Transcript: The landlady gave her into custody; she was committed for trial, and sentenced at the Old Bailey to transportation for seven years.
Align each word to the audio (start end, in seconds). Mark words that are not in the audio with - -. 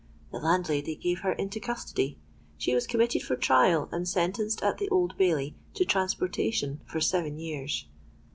The 0.31 0.39
landlady 0.39 0.95
gave 0.95 1.19
her 1.19 1.31
into 1.33 1.59
custody; 1.59 2.17
she 2.57 2.73
was 2.73 2.87
committed 2.87 3.21
for 3.21 3.35
trial, 3.35 3.87
and 3.91 4.07
sentenced 4.07 4.63
at 4.63 4.79
the 4.79 4.89
Old 4.89 5.15
Bailey 5.15 5.55
to 5.75 5.85
transportation 5.85 6.81
for 6.87 6.99
seven 6.99 7.37
years. 7.37 7.85